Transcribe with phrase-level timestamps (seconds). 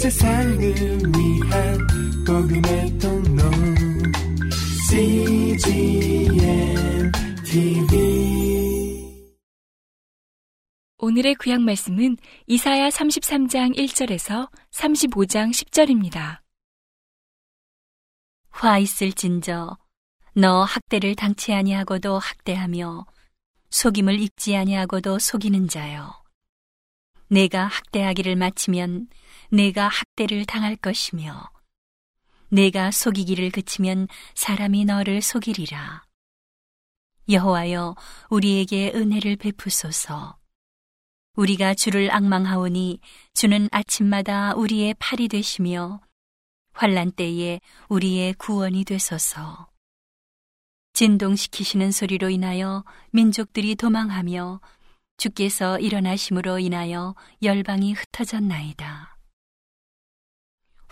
[0.00, 1.78] 세상을 위한
[2.26, 3.42] 복음의 통로.
[4.88, 6.32] CGM
[7.44, 9.20] TV
[10.96, 12.16] 오늘의 구약 말씀은
[12.46, 16.38] 이사야 33장 1절에서 35장 10절입니다.
[18.48, 19.76] 화 있을진저
[20.32, 23.04] 너 학대를 당치 아니하고도 학대하며
[23.68, 26.18] 속임을 입지 아니하고도 속이는 자여.
[27.28, 29.08] 내가 학대하기를 마치면
[29.52, 31.50] 내가 학대를 당할 것이며
[32.50, 36.04] 내가 속이기를 그치면 사람이 너를 속이리라.
[37.28, 37.96] 여호와여
[38.28, 40.38] 우리에게 은혜를 베푸소서.
[41.34, 43.00] 우리가 주를 악망하오니
[43.34, 46.00] 주는 아침마다 우리의 팔이 되시며
[46.72, 49.68] 환란 때에 우리의 구원이 되소서.
[50.92, 54.60] 진동시키시는 소리로 인하여 민족들이 도망하며
[55.16, 59.09] 주께서 일어나심으로 인하여 열방이 흩어졌나이다.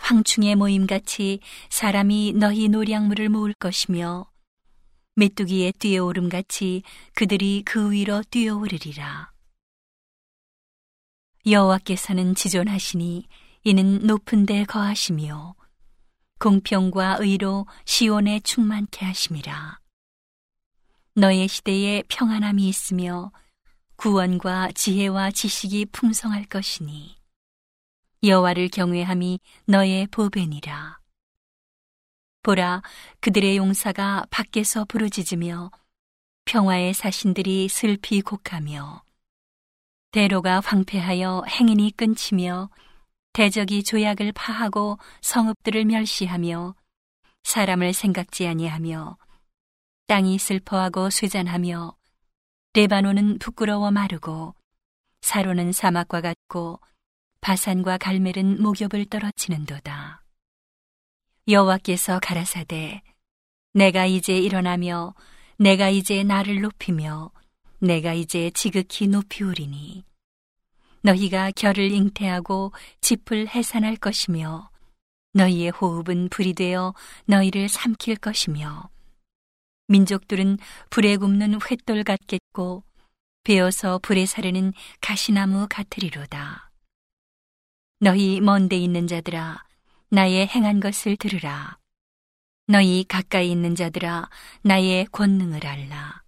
[0.09, 4.27] 황충의 모임같이 사람이 너희 노량물을 모을 것이며
[5.13, 6.81] 메뚜기의 뛰어오름같이
[7.13, 9.31] 그들이 그 위로 뛰어오르리라.
[11.45, 13.27] 여호와께서는 지존하시니
[13.65, 15.53] 이는 높은 데 거하시며
[16.39, 19.79] 공평과 의로 시온에 충만케 하심이라.
[21.13, 23.31] 너의 시대에 평안함이 있으며
[23.97, 27.18] 구원과 지혜와 지식이 풍성할 것이니
[28.21, 30.99] 여호와를 경외함이 너의 보배니라.
[32.43, 32.81] 보라
[33.21, 35.71] 그들의 용사가 밖에서 부르짖으며
[36.43, 39.03] 평화의 사신들이 슬피 곡하며
[40.11, 42.69] 대로가 황폐하여 행인이 끊치며
[43.31, 46.75] 대적이 조약을 파하고 성읍들을 멸시하며
[47.43, 49.17] 사람을 생각지 아니하며
[50.07, 51.95] 땅이 슬퍼하고 쇠잔하며
[52.73, 54.55] 레바논은 부끄러워 마르고
[55.21, 56.81] 사로는 사막과 같고
[57.41, 60.23] 바산과 갈멜은 목욕을 떨어치는도다.
[61.47, 63.01] 여호와께서 가라사대
[63.73, 65.15] 내가 이제 일어나며
[65.57, 67.31] 내가 이제 나를 높이며
[67.79, 70.03] 내가 이제 지극히 높이우리니
[71.01, 74.69] 너희가 결을 잉태하고 짚을 해산할 것이며
[75.33, 76.93] 너희의 호흡은 불이 되어
[77.25, 78.89] 너희를 삼킬 것이며
[79.87, 80.57] 민족들은
[80.89, 82.83] 불에 굽는 횃돌 같겠고
[83.43, 86.68] 베어서 불에 사르는 가시나무 같으리로다.
[88.01, 89.61] 너희 먼데 있는 자들아
[90.09, 91.77] 나의 행한 것을 들으라.
[92.65, 94.29] 너희 가까이 있는 자들아
[94.61, 96.23] 나의 권능을 알라.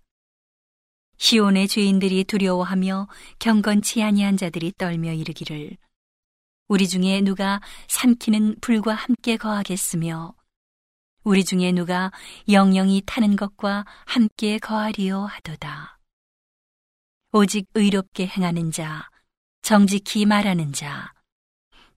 [1.15, 3.07] 시온의 죄인들이 두려워하며
[3.39, 5.77] 경건치 아니한 자들이 떨며 이르기를
[6.67, 10.33] 우리 중에 누가 삼키는 불과 함께 거하겠으며
[11.23, 12.11] 우리 중에 누가
[12.49, 15.99] 영영이 타는 것과 함께 거하리요 하도다.
[17.31, 19.09] 오직 의롭게 행하는 자,
[19.61, 21.13] 정직히 말하는 자,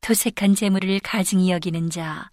[0.04, 2.28] 토색한 재물을 가증히 여기는 자,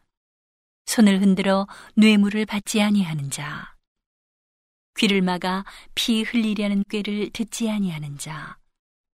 [0.87, 3.77] 손을 흔들어 뇌물을 받지 아니하는 자,
[4.97, 5.63] 귀를 막아
[5.95, 8.57] 피 흘리려는 꾀를 듣지 아니하는 자,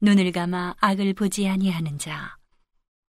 [0.01, 2.35] 눈을 감아 악을 보지 아니하는 자,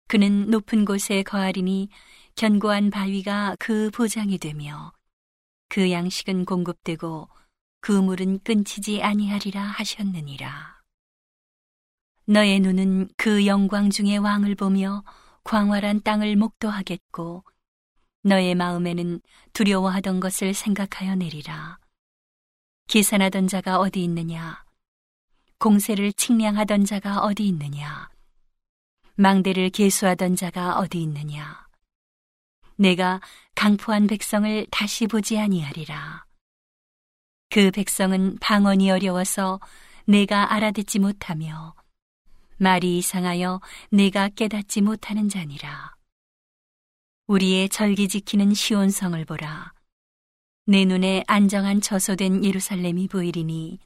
[0.07, 1.89] 그는 높은 곳에 거하리니
[2.33, 4.91] 견고한 바위가 그 보장이 되며
[5.69, 7.29] 그 양식은 공급되고
[7.81, 10.81] 그 물은 끊치지 아니하리라 하셨느니라.
[12.25, 15.03] 너의 눈은 그 영광 중의 왕을 보며
[15.47, 17.45] 광활한 땅을 목도하겠고
[18.23, 19.21] 너의 마음에는
[19.53, 21.79] 두려워하던 것을 생각하여 내리라.
[22.89, 24.65] 계산하던 자가 어디 있느냐?
[25.57, 28.09] 공세를 측량하던 자가 어디 있느냐?
[29.15, 31.65] 망대를 계수하던 자가 어디 있느냐?
[32.75, 33.21] 내가
[33.55, 36.25] 강포한 백성을 다시 보지 아니하리라.
[37.49, 39.61] 그 백성은 방언이 어려워서
[40.07, 41.73] 내가 알아듣지 못하며
[42.57, 45.95] 말이 이상하여 내가 깨닫지 못하는 자니라.
[47.27, 49.73] 우리의 절기 지키는 시온성을 보라.
[50.65, 53.79] 내 눈에 안정한 처소된 예루살렘이 보이리니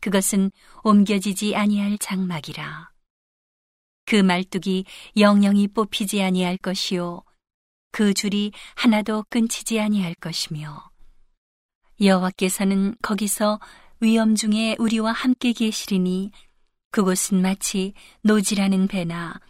[0.00, 0.50] 그것은
[0.82, 2.90] 옮겨지지 아니할 장막이라.
[4.06, 4.84] 그 말뚝이
[5.16, 7.22] 영영이 뽑히지 아니할 것이요
[7.90, 10.90] 그 줄이 하나도 끊치지 아니할 것이며
[12.00, 13.60] 여호와께서는 거기서
[14.00, 16.32] 위험 중에 우리와 함께 계시리니
[16.94, 17.92] 그곳은 마치
[18.22, 19.40] 노지라는 배나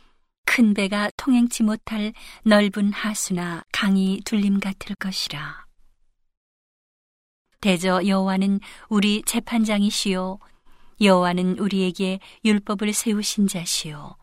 [0.47, 5.67] 큰 배가 통행치 못할 넓은 하수나 강이 둘림 같을 것이라.
[7.61, 10.39] 대저 여호와는 우리 재판장이시요
[11.03, 14.17] 여호와는 우리에게 율법을 세우신 자시요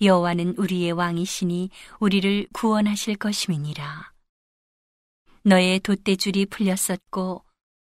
[0.00, 1.68] 여호와는 우리의 왕이시니
[2.00, 4.14] 우리를 구원하실 것임이니라.
[5.42, 7.44] 너의 돛대줄이 풀렸었고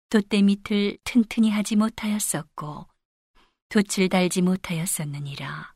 [0.09, 2.89] 돛대 밑을 튼튼히 하지 못하였었고
[3.69, 5.73] 돛을 달지 못하였었느니라.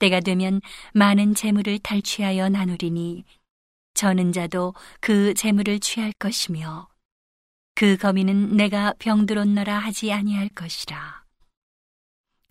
[0.00, 0.60] 때가 되면
[0.94, 3.24] 많은 재물을 탈취하여 나누리니
[3.94, 6.88] 저는 자도 그 재물을 취할 것이며
[7.74, 11.24] 그 거미는 내가 병들었노라 하지 아니할 것이라.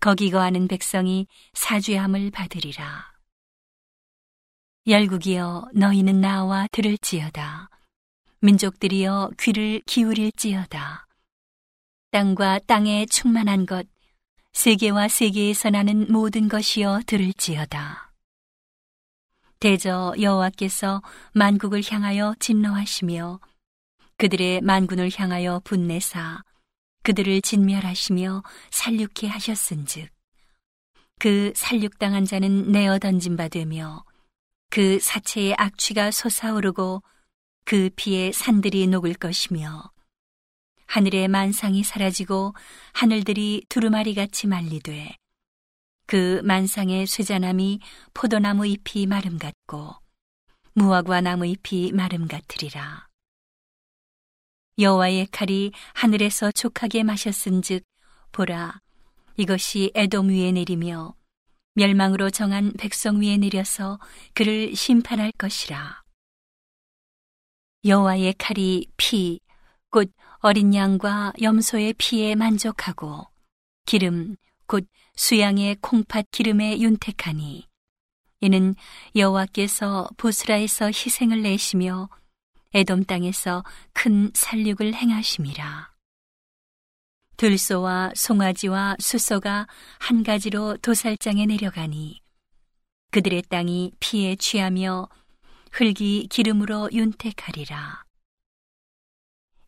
[0.00, 3.12] 거기 거하는 백성이 사죄함을 받으리라.
[4.86, 7.68] 열국이여 너희는 나와 들을지어다.
[8.40, 11.06] 민족들이여 귀를 기울일지어다.
[12.10, 13.86] 땅과 땅에 충만한 것,
[14.52, 18.12] 세계와 세계에서 나는 모든 것이여 들을지어다.
[19.60, 21.02] 대저 여호와께서
[21.32, 23.40] 만국을 향하여 진노하시며
[24.16, 26.42] 그들의 만군을 향하여 분내사
[27.02, 30.10] 그들을 진멸하시며 살육케 하셨은즉
[31.18, 34.04] 그 살육당한 자는 내어 던진 바 되며
[34.70, 37.02] 그 사체의 악취가 솟아오르고
[37.64, 39.90] 그 피에 산들이 녹을 것이며
[40.90, 42.52] 하늘의 만상이 사라지고
[42.92, 45.14] 하늘들이 두루마리 같이 말리되
[46.06, 47.78] 그 만상의 쇠자남이
[48.12, 49.94] 포도나무 잎이 마름 같고
[50.74, 53.06] 무화과 나무 잎이 마름 같으리라.
[54.80, 57.84] 여호와의 칼이 하늘에서 촉하게 마셨은즉
[58.32, 58.80] 보라
[59.36, 61.14] 이것이 에돔 위에 내리며
[61.74, 64.00] 멸망으로 정한 백성 위에 내려서
[64.34, 66.02] 그를 심판할 것이라.
[67.84, 69.38] 여호와의 칼이 피,
[69.90, 73.26] 곧 어린 양과 염소의 피에 만족하고
[73.84, 77.68] 기름, 곧 수양의 콩팥 기름에 윤택하니
[78.40, 78.74] 이는
[79.14, 82.08] 여호와께서 보스라에서 희생을 내시며
[82.72, 85.90] 에돔 땅에서 큰 살육을 행하심이라.
[87.36, 89.66] 들소와 송아지와 수소가
[89.98, 92.18] 한 가지로 도살장에 내려가니
[93.10, 95.06] 그들의 땅이 피에 취하며
[95.72, 98.09] 흙이 기름으로 윤택하리라.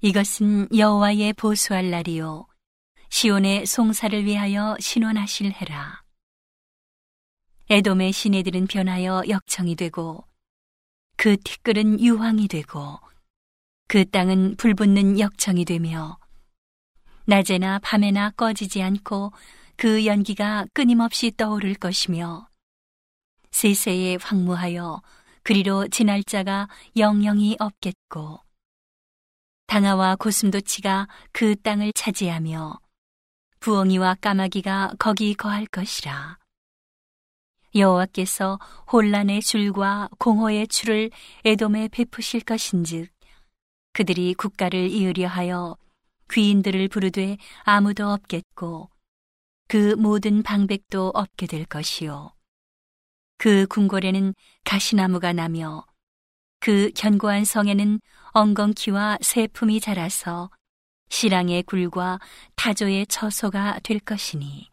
[0.05, 2.49] 이것은 여호와의 보수할 날이요
[3.09, 6.03] 시온의 송사를 위하여 신원하실 해라.
[7.71, 10.27] 에돔의 시내들은 변하여 역청이 되고
[11.17, 12.99] 그 티끌은 유황이 되고
[13.87, 16.19] 그 땅은 불붙는 역청이 되며
[17.27, 19.33] 낮에나 밤에나 꺼지지 않고
[19.77, 22.49] 그 연기가 끊임없이 떠오를 것이며
[23.53, 25.01] 세세에 황무하여
[25.45, 28.42] 그리로 지날 자가 영영이 없겠고
[29.73, 32.79] 당아와 고슴도치가 그 땅을 차지하며
[33.61, 36.37] 부엉이와 까마귀가 거기 거할 것이라.
[37.75, 38.59] 여호와께서
[38.93, 41.11] 혼란의 줄과 공허의 줄을
[41.47, 43.09] 에돔에 베푸실 것인즉
[43.95, 45.79] 그들이 국가를 이으려 하여
[46.31, 48.91] 귀인들을 부르되 아무도 없겠고
[49.69, 52.35] 그 모든 방백도 없게 될 것이요
[53.39, 54.35] 그 궁궐에는
[54.65, 55.87] 가시나무가 나며
[56.63, 58.01] 그 견고한 성에는
[58.35, 60.49] 엉겅퀴와 새품이 자라서
[61.09, 62.21] 시랑의 굴과
[62.55, 64.71] 타조의 처소가 될 것이니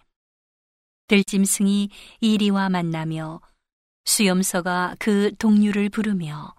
[1.08, 1.90] 들짐승이
[2.22, 3.42] 이리와 만나며
[4.06, 6.54] 수염서가 그 동류를 부르며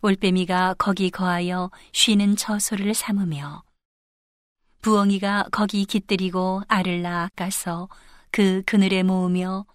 [0.00, 3.64] 올빼미가 거기 거하여 쉬는 처소를 삼으며
[4.80, 7.90] 부엉이가 거기 깃들이고 알을 낳아 까서
[8.30, 9.66] 그 그늘에 모으며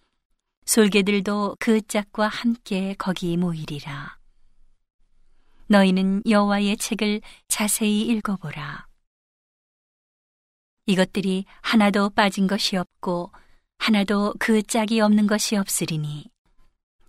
[0.66, 4.23] 솔개들도 그 짝과 함께 거기 모이리라.
[5.74, 8.88] 너희는 여호와의 책을 자세히 읽어보라.
[10.86, 13.32] 이것들이 하나도 빠진 것이 없고
[13.80, 16.30] 하나도 그 짝이 없는 것이 없으리니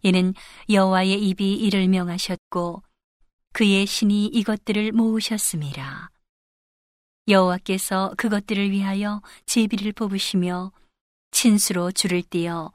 [0.00, 0.32] 이는
[0.70, 2.82] 여호와의 입이 이를 명하셨고
[3.52, 6.08] 그의 신이 이것들을 모으셨음이라.
[7.28, 10.72] 여호와께서 그것들을 위하여 제비를 뽑으시며
[11.32, 12.72] 친수로 줄을 띄어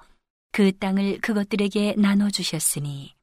[0.52, 3.19] 그 땅을 그것들에게 나눠 주셨으니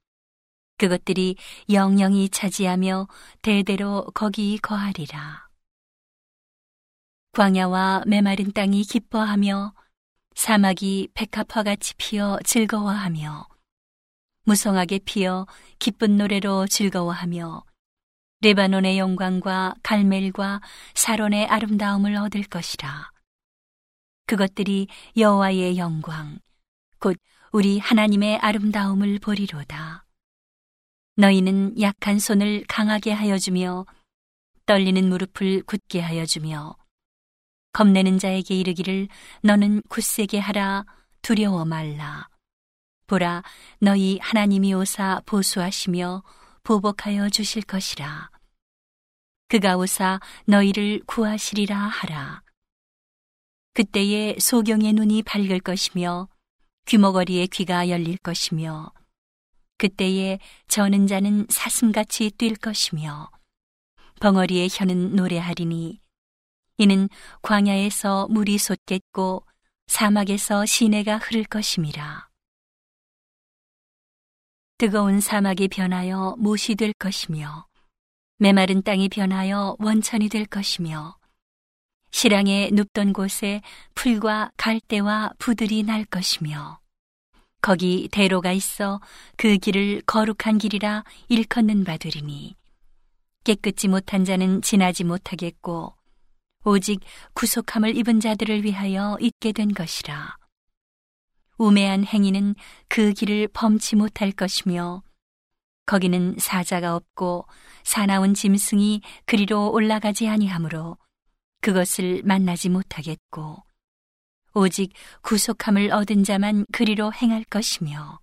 [0.78, 1.36] 그것들이
[1.70, 3.08] 영영이 차지하며
[3.42, 5.48] 대대로 거기 거하리라.
[7.32, 9.74] 광야와 메마른 땅이 기뻐하며
[10.34, 13.46] 사막이 백합화 같이 피어 즐거워하며
[14.44, 15.46] 무성하게 피어
[15.78, 17.64] 기쁜 노래로 즐거워하며
[18.40, 20.60] 레바논의 영광과 갈멜과
[20.94, 23.10] 사론의 아름다움을 얻을 것이라.
[24.26, 26.38] 그것들이 여호와의 영광,
[26.98, 27.16] 곧
[27.52, 30.05] 우리 하나님의 아름다움을 보리로다.
[31.16, 33.86] 너희는 약한 손을 강하게 하여 주며
[34.66, 36.76] 떨리는 무릎을 굳게 하여 주며
[37.72, 39.08] 겁내는 자에게 이르기를
[39.42, 40.84] 너는 굳세게 하라
[41.22, 42.28] 두려워 말라.
[43.06, 43.42] 보라
[43.80, 46.22] 너희 하나님이 오사 보수하시며
[46.62, 48.30] 보복하여 주실 것이라.
[49.48, 52.42] 그가 오사 너희를 구하시리라 하라.
[53.72, 56.28] 그때에 소경의 눈이 밝을 것이며
[56.86, 58.92] 귀머거리의 귀가 열릴 것이며
[59.78, 63.30] 그때에 저는 자는 사슴같이 뛸 것이며
[64.20, 66.00] 벙어리의 혀는 노래하리니
[66.78, 67.08] 이는
[67.42, 69.44] 광야에서 물이 솟겠고
[69.86, 72.28] 사막에서 시내가 흐를 것임이라.
[74.78, 77.66] 뜨거운 사막이 변하여 못이 될 것이며
[78.38, 81.16] 메마른 땅이 변하여 원천이 될 것이며
[82.10, 83.62] 실랑에 눕던 곳에
[83.94, 86.78] 풀과 갈대와 부들이 날 것이며
[87.66, 89.00] 거기 대로가 있어
[89.36, 92.54] 그 길을 거룩한 길이라 일컫는 바 되리니.
[93.42, 95.92] 깨끗지 못한 자는 지나지 못하겠고
[96.64, 97.00] 오직
[97.34, 100.36] 구속함을 입은 자들을 위하여 있게 된 것이라.
[101.58, 102.54] 우매한 행위는
[102.86, 105.02] 그 길을 범치 못할 것이며
[105.86, 107.48] 거기는 사자가 없고
[107.82, 110.98] 사나운 짐승이 그리로 올라가지 아니하므로
[111.62, 113.65] 그것을 만나지 못하겠고
[114.56, 118.20] 오직 구속함을 얻은 자만 그리로 행할 것이며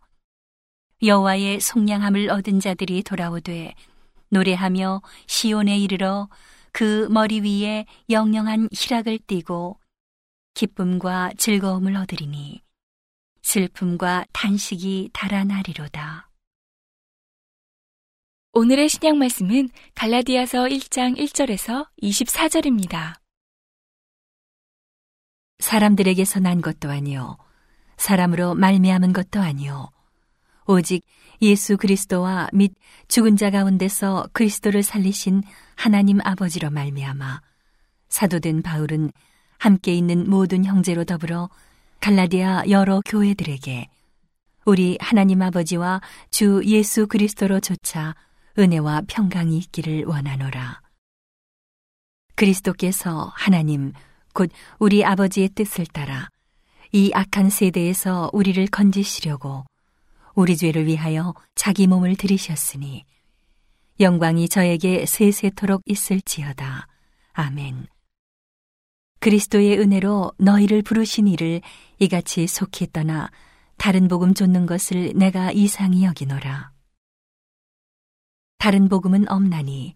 [1.04, 3.76] 여호와의 속량함을 얻은 자들이 돌아오되
[4.30, 6.30] 노래하며 시온에 이르러
[6.72, 9.80] 그 머리 위에 영영한 희락을 띠고
[10.56, 12.64] 기쁨과 즐거움을 얻으리니
[13.44, 16.32] 슬픔과 탄식이 달아나리로다.
[18.54, 23.23] 오늘의 신약 말씀은 갈라디아서 1장 1절에서 24절입니다.
[25.64, 27.38] 사람들에게서 난 것도 아니요
[27.96, 29.90] 사람으로 말미암은 것도 아니요
[30.68, 31.06] 오직
[31.42, 32.74] 예수 그리스도와 및
[33.08, 35.42] 죽은 자 가운데서 그리스도를 살리신
[35.76, 37.42] 하나님 아버지로 말미암아
[38.10, 39.12] 사도된 바울은
[39.58, 41.50] 함께 있는 모든 형제로 더불어
[42.02, 43.88] 갈라디아 여러 교회들에게
[44.66, 48.16] 우리 하나님 아버지와 주 예수 그리스도로 조차
[48.60, 50.82] 은혜와 평강이 있기를 원하노라.
[52.36, 53.94] 그리스도께서 하나님
[54.34, 56.30] 곧 우리 아버지의 뜻을 따라
[56.92, 59.66] 이 악한 세대에서 우리를 건지시려고
[60.36, 63.06] 우리 죄를 위하여 자기 몸을 들이셨으니
[64.00, 66.88] 영광이 저에게 세세토록 있을지어다.
[67.34, 67.88] 아멘.
[69.20, 71.62] 그리스도의 은혜로 너희를 부르신 이를
[72.00, 73.30] 이같이 속히 떠나
[73.78, 76.72] 다른 복음 쫓는 것을 내가 이상히 여기노라.
[78.58, 79.96] 다른 복음은 없나니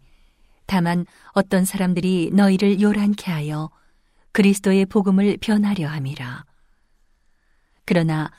[0.65, 3.69] 다만 어떤 사람들이 너희를 요란케 하여
[4.37, 6.45] 그리스도의 복음을 변하려 함이라.
[7.85, 8.31] 그러나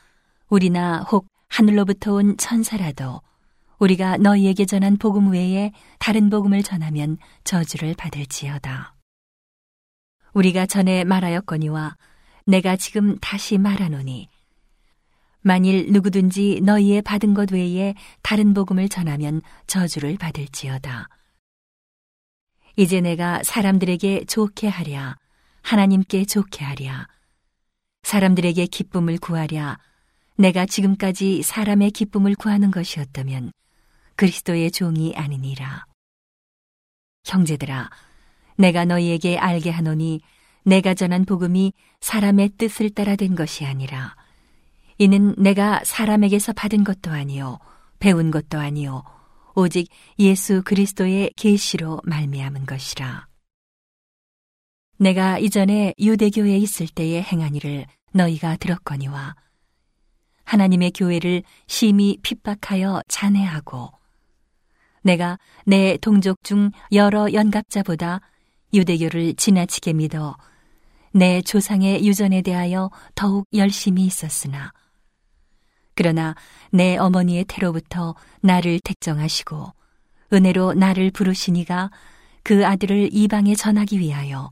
[0.49, 3.21] 우리나 혹 하늘로부터 온 천사라도
[3.81, 8.95] 우리가 너희에게 전한 복음 외에 다른 복음을 전하면 저주를 받을지어다.
[10.35, 11.97] 우리가 전에 말하였거니와
[12.47, 14.29] 내가 지금 다시 말하노니
[15.41, 21.09] 만일 누구든지 너희의 받은 것 외에 다른 복음을 전하면 저주를 받을지어다.
[22.77, 25.17] 이제 내가 사람들에게 좋게 하랴,
[25.69, 27.09] 하나님께 좋게 하랴,
[28.03, 29.79] 사람들에게 기쁨을 구하랴,
[30.39, 33.53] 내가 지금까지 사람의 기쁨을 구하는 것이었다면
[34.17, 35.85] 그리스도의 종이 아니니라.
[37.27, 37.91] 형제들아,
[38.57, 40.23] 내가 너희에게 알게 하노니
[40.65, 44.17] 내가 전한 복음이 사람의 뜻을 따라 된 것이 아니라
[44.97, 47.59] 이는 내가 사람에게서 받은 것도 아니요
[47.99, 49.05] 배운 것도 아니요
[49.55, 53.28] 오직 예수 그리스도의 계시로 말미암은 것이라.
[54.99, 59.37] 내가 이전에 유대교에 있을 때의 행한 일을 너희가 들었거니와
[60.45, 63.93] 하나님의 교회를 심히 핍박하여 잔해하고
[65.03, 68.21] 내가 내 동족 중 여러 연갑자보다
[68.75, 70.37] 유대교를 지나치게 믿어
[71.13, 74.73] 내 조상의 유전에 대하여 더욱 열심히 있었으나
[75.95, 76.35] 그러나
[76.71, 79.73] 내 어머니의 태로부터 나를 택정하시고
[80.33, 81.91] 은혜로 나를 부르시니가
[82.43, 84.51] 그 아들을 이방에 전하기 위하여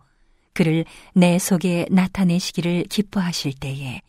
[0.57, 4.01] 그를 내 속에 나타내시기를 기뻐하실 때에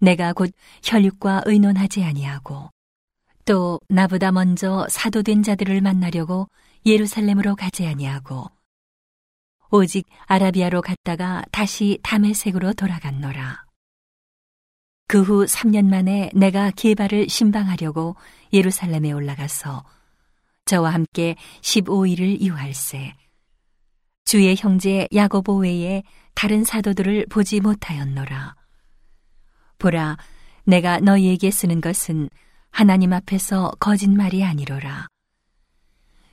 [0.00, 0.50] 내가 곧
[0.82, 2.70] 혈육과 의논하지 아니하고
[3.44, 6.48] 또 나보다 먼저 사도된 자들을 만나려고
[6.86, 8.50] 예루살렘으로 가지 아니하고
[9.70, 13.66] 오직 아라비아로 갔다가 다시 다메색으로 돌아갔노라.
[15.08, 18.16] 그 후 3년 만에 내가 게바를 신방하려고
[18.52, 19.84] 예루살렘에 올라가서
[20.64, 23.14] 저와 함께 15일을 유할세.
[24.30, 26.04] 주의 형제 야고보 외에
[26.36, 28.54] 다른 사도들을 보지 못하였노라.
[29.80, 30.18] 보라,
[30.62, 32.30] 내가 너희에게 쓰는 것은
[32.70, 35.08] 하나님 앞에서 거짓말이 아니로라.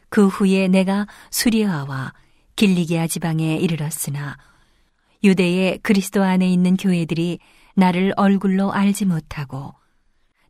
[0.10, 2.14] 그 후에 내가 수리아와
[2.56, 4.38] 길리기아 지방에 이르렀으나
[5.24, 7.40] 유대의 그리스도 안에 있는 교회들이
[7.74, 9.74] 나를 얼굴로 알지 못하고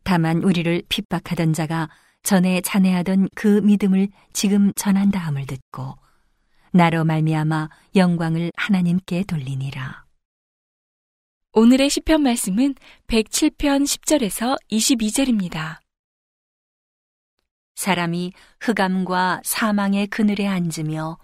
[0.02, 1.88] 다만 우리를 핍박하던 자가
[2.22, 5.96] 전에 잔해하던 그 믿음을 지금 전한다함을 듣고
[6.72, 10.04] 나로 말미암아 영광을 하나님께 돌리니라.
[11.52, 12.74] 오늘의 시편 말씀은
[13.06, 15.80] 107편 10절에서 22절입니다.
[17.74, 21.18] 사람이 흑암과 사망의 그늘에 앉으며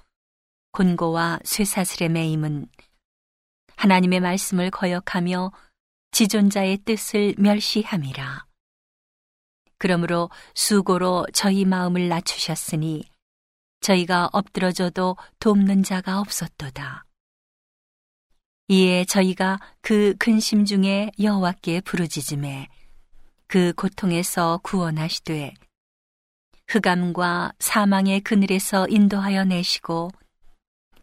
[0.72, 2.68] 곤고와 쇠사슬의 매임은
[3.76, 5.52] 하나님의 말씀을 거역하며
[6.12, 8.46] 지존자의 뜻을 멸시함이라.
[9.78, 13.04] 그러므로 수고로 저희 마음을 낮추셨으니
[13.84, 17.04] 저희가 엎드러져도 돕는 자가 없었도다.
[18.68, 22.68] 이에 저희가 그 근심 중에 여호와께 부르짖음에
[23.46, 25.52] 그 고통에서 구원하시되
[26.68, 30.10] 흑암과 사망의 그늘에서 인도하여 내시고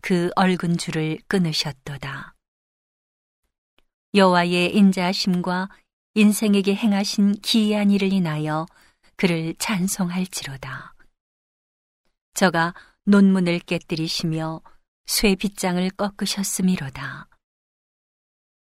[0.01, 2.33] 그 얼군 줄을 끊으셨도다.
[4.15, 5.69] 여호와의 인자심과
[6.15, 8.65] 인생에게 행하신 기이한 일을 인하여
[9.17, 10.95] 그를 찬송할지로다.
[12.41, 14.61] 저가 논문을 깨뜨리시며
[15.05, 17.27] 쇠 빗장을 꺾으셨음이로다.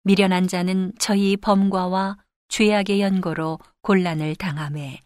[0.03, 2.17] 미련한 자는 저희 범과와
[2.49, 5.01] 죄악의 연고로 곤란을 당함에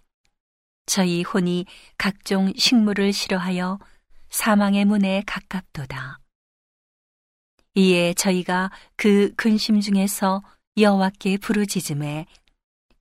[0.87, 1.67] 저희 혼이
[1.99, 3.79] 각종 식물을 싫어하여
[4.31, 6.21] 사망의 문에 가깝도다.
[7.75, 10.43] 이에 저희가 그 근심 중에서
[10.79, 12.25] 여호와께 부르짖음에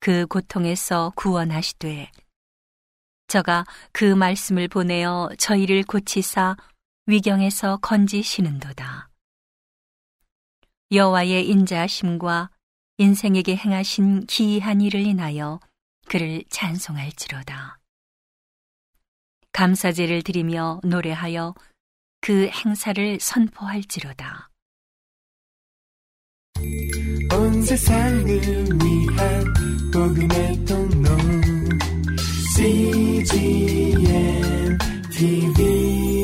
[0.00, 2.10] 그 고통에서 구원하시되
[3.28, 6.56] 저가 그 말씀을 보내어 저희를 고치사
[7.06, 9.08] 위경에서 건지시는도다.
[10.92, 12.50] 여호와의 인자하심과
[12.98, 15.58] 인생에게 행하신 기이한 일을 인하여
[16.06, 17.78] 그를 찬송할지로다.
[19.52, 21.54] 감사제를 드리며 노래하여
[22.20, 24.50] 그 행사를 선포할지로다.
[27.32, 29.54] 온 세상을 위한
[29.92, 31.61] 복음의 통로
[32.54, 33.32] CGM
[35.08, 36.21] TV